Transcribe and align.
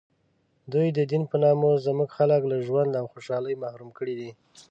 دوی 0.73 0.87
د 0.97 0.99
دین 1.11 1.23
په 1.31 1.35
نامه 1.43 1.69
زموږ 1.85 2.09
خلک 2.17 2.41
له 2.51 2.57
ژوند 2.65 2.91
و 2.95 3.09
خوشحالۍ 3.13 3.55
محروم 3.63 3.89
کړي 3.97 4.13
دي. 4.19 4.31